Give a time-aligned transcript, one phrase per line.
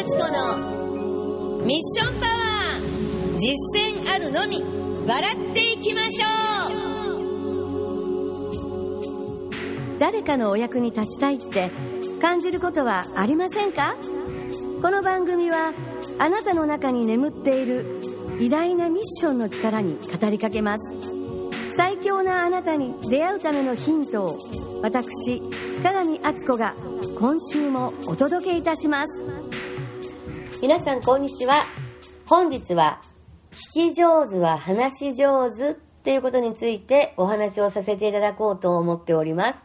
[0.00, 0.56] 敦子の
[1.66, 4.64] ミッションパワー実践あるのみ。
[5.06, 6.26] 笑っていきましょ
[9.94, 9.98] う。
[9.98, 11.70] 誰かのお役に立ちたいって
[12.18, 13.94] 感じることはありませんか？
[14.80, 15.74] この番組は
[16.18, 18.00] あなたの中に眠っている
[18.38, 20.94] 偉大なミッションの力に語りかけます。
[21.76, 24.38] 最強なあなたに出会うためのヒントを
[24.80, 25.42] 私
[25.82, 26.74] 鏡敦子が
[27.18, 29.39] 今週もお届けいたします。
[30.60, 31.64] 皆さんこんにちは。
[32.26, 33.00] 本日は
[33.50, 39.64] 聞き上手は話し上手っていうことについてお話をさせていただこうと思っております。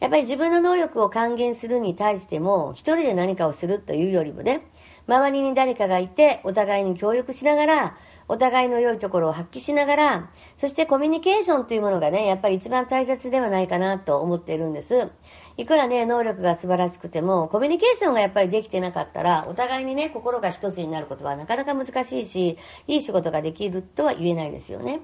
[0.00, 4.62] やっぱり自分の能力を還元するに対しても一人で何かをするというよりもね
[5.06, 7.96] 周りに誰かがいて、お互いに協力しながら、
[8.30, 15.08] お互いの良いところを発揮しながら、そしてコミュニケーションというものがね、やっぱり一番大切ではないかなと思っているんです。
[15.56, 25.00] いくらね、能力が素晴らしくても、コミュニケーションがやっぱりできてなかったら、お互いにね、心が一つになることはなかなか難しいし、いい仕事ができるとは言えないですよね。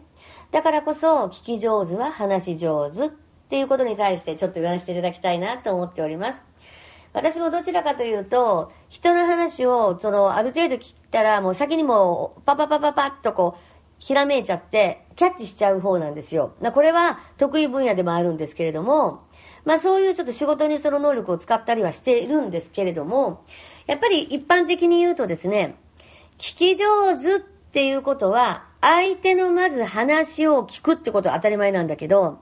[0.52, 3.08] だからこそ、聞き上手は話し上手っ
[3.48, 6.42] ていうことに対してちょっと言わせていただきたいなと思っております。
[7.16, 13.60] 私もどちらかというと、人の話を、その、ある程度聞いたら、もう先にもう、パパパパパッとこう、
[13.98, 16.52] ひらめいちゃって、キャッチしちゃう方なんですよ。
[16.60, 19.22] ま、これは得意分野でもあるんですけれども、
[19.64, 23.42] まあそういうちょっと仕事にその能力を使ったりはしているんですけれども、
[23.86, 25.76] やっぱり一般的に言うとですね、
[26.36, 32.40] 聞き上手っていうことは、相手のまず話を聞くってことは当たり前なんだけど、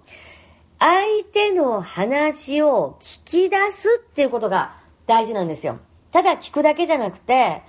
[0.85, 5.79] 相手の話を聞き出すっていうことが大事なんですよ。
[6.13, 7.63] ただ聞くだけじゃなくて、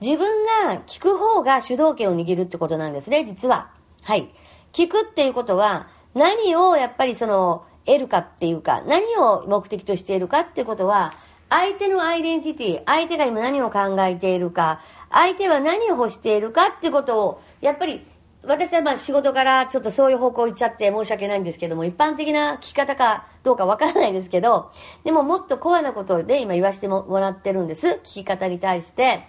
[0.00, 3.70] 自分が聞く方が主導権を握るってことなんですね、実は。
[4.02, 4.34] はい。
[4.72, 11.12] 聞くっていうことは、何をやっぱりその、得るかっていうか、何を目的としているかっていうことは、
[11.50, 14.80] 相手のアイデンティティ、相手が今何を考えているか、
[15.12, 18.04] 相手は何を欲しているかってことを、やっぱり
[18.42, 24.72] 私はまあ仕事からちょっとそういう方向行っちゃって申し訳ないんですけども、一般的な聞き方かどうかわからないですけど、
[25.04, 28.00] でももっとコアなことで今言わせてもらってるんです。
[28.02, 29.26] 聞き方に対して。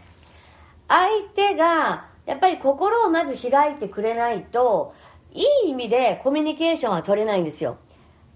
[0.87, 4.93] 相手が、やっぱり心をまず開いてくれないと、
[5.33, 7.77] いい意味でコミュニケーションは取れないんですよ。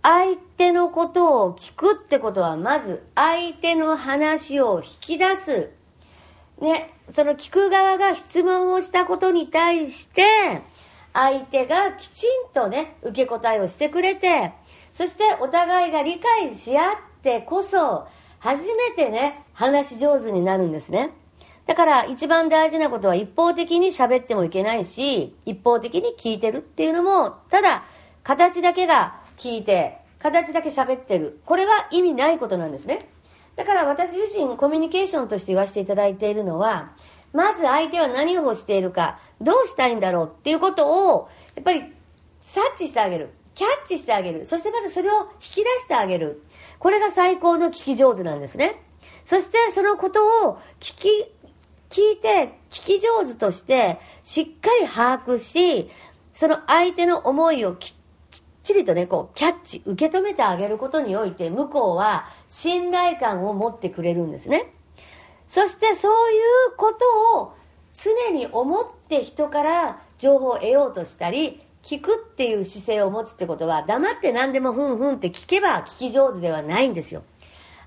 [0.01, 5.71] 相手のことを聞くってことは、まず相手の話を引き出す。
[6.59, 10.61] ね、その聞く側が質問をしたことに対して、
[11.13, 14.51] 相手がきちんとね、受け答えをしてくれて、
[14.93, 18.07] そしてお互いが理解し合ってこそ、
[18.39, 21.11] 初めてね、話し上手になるんですね。
[21.65, 27.85] だから一番大事なことは一方的に喋ってもいけないし、一方的に聞いてるっていうのも、ただ
[28.23, 31.39] 形だけが聞いて、形だけ喋ってる。
[31.45, 33.07] これは意味ないことなんですね。
[33.55, 36.91] だから私自身コミュニケーションとして言わせていただいているのは、
[37.33, 41.83] まず相手は何を欲しているか、どうしたいんだろうっていうことを、やっぱり
[42.41, 43.29] 察知してあげる。
[43.55, 44.45] キャッチしてあげる。
[44.45, 46.44] そしてまずそれを引き出してあげる。
[46.79, 48.81] これが最高の聞き上手なんですね。
[49.25, 51.09] そしてそのことを聞き、
[51.89, 55.89] 聞いて、聞き上手として、しっかり把握し、
[56.33, 57.95] その相手の思いをきっ
[58.65, 64.73] ちりとね、こう、キャッチ、受け止めてあげることにおいて、向こうは信頼感を持ってくれるんですね。
[65.47, 66.37] そしてそうい
[66.73, 67.53] うことを
[67.93, 77.21] 常に思って人から情報を得ようとしたり、聞くっていう姿勢を持つってことは、黙って何でもふんふんって聞けば聞き上手ではないんですよ。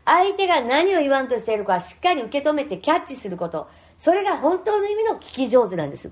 [0.05, 3.69] 相手が何を言わんとしているかしっかり受け止めてキャッチすること。
[3.99, 6.11] それが本当の意味の聞き上手なんです。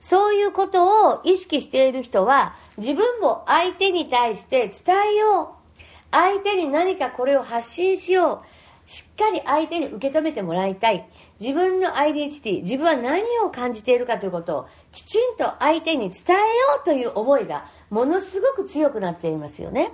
[0.00, 5.82] そういうことを意識している人は、自分も相手に対して伝えよう。
[6.10, 8.90] 相手に何かこれを発信しよう。
[8.90, 11.06] しっかり相手に受け止めてもらいたい。
[11.38, 16.40] 自分のアイデンティティ、自分は何を感じているかということをきちんと相手に伝えよ
[16.82, 19.92] うという思いがものすごく強くなっていますよね。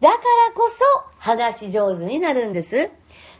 [0.00, 0.20] だから
[0.54, 0.84] こそ
[1.18, 2.90] 話し上手になるんです。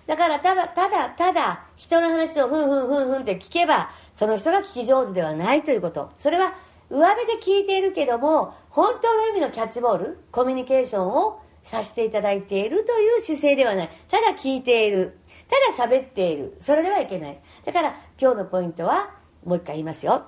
[0.06, 6.10] だからただ、ただ、ただ、人の話をふんふんふんふんって聞けば、その人が聞き上手ではないということ。
[6.18, 6.54] それは、
[6.90, 13.90] 上辺で聞いているけども、本当の意味のキャッチボール、コミュニケーションをさせていただいているという姿勢ではない。
[14.08, 15.18] ただ聞いている。
[15.76, 16.56] ただ喋っている。
[16.60, 17.40] それではいけない。
[17.64, 19.10] だから、今日のポイントは、
[19.44, 20.24] もう一回言いますよ。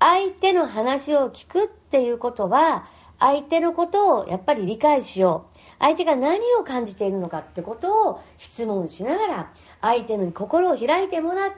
[0.00, 2.86] 相手の話を聞くっていうことは、
[3.20, 5.51] 相手のことをやっぱり理解しよう。
[5.82, 11.56] 相手が何を感じているのかってことを質問しながら、相手の心を開いてもらって、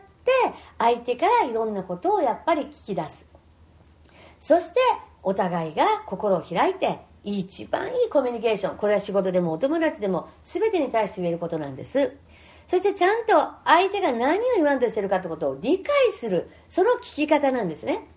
[0.78, 3.26] 相手からいろんなことをやっぱり聞き出す。
[4.40, 4.80] そして、
[5.22, 8.78] お互いが心を開いて、一番いいコミュニケーション。
[8.78, 12.12] これは仕事でもお友達でも全てに対して言えることなんです。
[12.66, 13.32] そしてちゃんと
[13.64, 18.08] 相手が何を言わんとしてるかってことを理解するその聞き方なんですね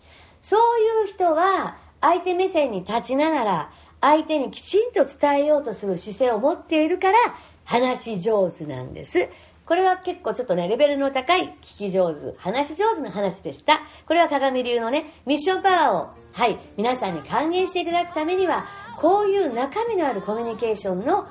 [0.42, 3.72] そういう人は相手目線に立ちながら
[4.02, 7.18] 相手にきちんと伝えようとする姿勢を持っているから
[7.66, 9.30] 話し上手なんです
[9.68, 13.82] これは結構ちょっとね、レベルの高い聞き上手、話し上手の話でした。
[14.06, 18.66] これは鏡流のね、ミッションパワーを、はい、皆さんに還元していただくためには、
[18.96, 21.28] こういう中身のあるコミュニケーションの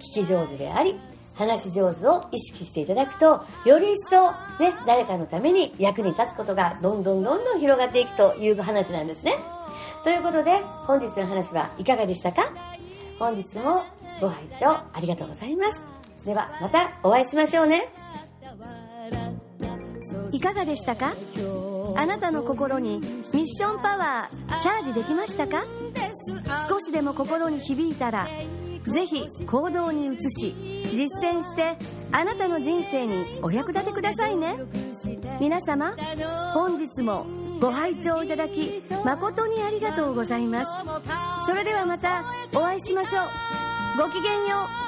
[0.00, 0.98] 聞き上手であり、
[1.38, 4.32] 話し上手を意識していただくと、より一層
[4.62, 9.36] ね、誰かのために役に立つことがどんどんどんどん広がっていくという話なんですね。
[10.02, 12.52] ということで、本日の話はいかがでしたか？
[13.18, 13.84] 本日も
[14.20, 16.26] ご拝聴ありがとうございます。
[16.26, 17.88] ではまたお会いしましょうね
[20.32, 21.12] いかがでしたか？
[21.96, 22.98] あなたの心に
[23.32, 25.64] ミッションパワーチャージできましたか？
[26.68, 28.28] 少しでも心に響いたら
[28.92, 30.54] ぜひ行動に移し
[30.94, 31.76] 実践して
[32.12, 34.56] あなたの人生にお役立てくださいね。
[35.40, 35.94] 皆様
[36.54, 37.26] 本日も
[37.60, 40.70] ご拝聴いただき誠にありがとうございます。
[41.46, 42.24] それではまた
[42.54, 43.24] お会いしましょう。
[43.98, 44.87] ごきげんよう。